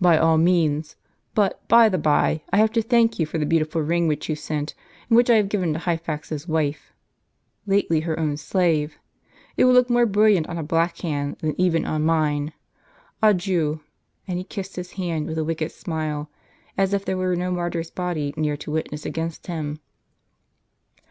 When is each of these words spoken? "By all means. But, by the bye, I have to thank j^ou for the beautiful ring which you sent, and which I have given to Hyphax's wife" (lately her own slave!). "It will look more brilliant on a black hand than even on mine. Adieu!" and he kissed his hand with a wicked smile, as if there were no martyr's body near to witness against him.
"By 0.00 0.16
all 0.16 0.38
means. 0.38 0.96
But, 1.34 1.68
by 1.68 1.90
the 1.90 1.98
bye, 1.98 2.40
I 2.50 2.56
have 2.56 2.72
to 2.72 2.80
thank 2.80 3.12
j^ou 3.16 3.28
for 3.28 3.36
the 3.36 3.44
beautiful 3.44 3.82
ring 3.82 4.08
which 4.08 4.26
you 4.26 4.34
sent, 4.34 4.74
and 5.10 5.16
which 5.18 5.28
I 5.28 5.34
have 5.34 5.50
given 5.50 5.74
to 5.74 5.78
Hyphax's 5.80 6.48
wife" 6.48 6.90
(lately 7.66 8.00
her 8.00 8.18
own 8.18 8.38
slave!). 8.38 8.96
"It 9.58 9.66
will 9.66 9.74
look 9.74 9.90
more 9.90 10.06
brilliant 10.06 10.46
on 10.48 10.56
a 10.56 10.62
black 10.62 10.96
hand 11.02 11.36
than 11.40 11.54
even 11.60 11.84
on 11.84 12.02
mine. 12.02 12.54
Adieu!" 13.22 13.82
and 14.26 14.38
he 14.38 14.44
kissed 14.44 14.76
his 14.76 14.92
hand 14.92 15.26
with 15.26 15.36
a 15.36 15.44
wicked 15.44 15.70
smile, 15.70 16.30
as 16.78 16.94
if 16.94 17.04
there 17.04 17.18
were 17.18 17.36
no 17.36 17.50
martyr's 17.50 17.90
body 17.90 18.32
near 18.38 18.56
to 18.56 18.70
witness 18.72 19.04
against 19.04 19.48
him. 19.48 19.80